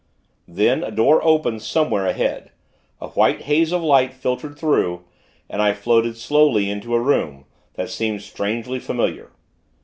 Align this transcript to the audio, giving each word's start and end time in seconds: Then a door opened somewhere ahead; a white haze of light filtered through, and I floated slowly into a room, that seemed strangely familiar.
Then 0.47 0.83
a 0.83 0.89
door 0.89 1.23
opened 1.23 1.61
somewhere 1.61 2.07
ahead; 2.07 2.49
a 2.99 3.09
white 3.09 3.41
haze 3.41 3.71
of 3.71 3.83
light 3.83 4.15
filtered 4.15 4.57
through, 4.57 5.03
and 5.47 5.61
I 5.61 5.73
floated 5.73 6.17
slowly 6.17 6.71
into 6.71 6.95
a 6.95 6.99
room, 6.99 7.45
that 7.75 7.91
seemed 7.91 8.23
strangely 8.23 8.79
familiar. 8.79 9.29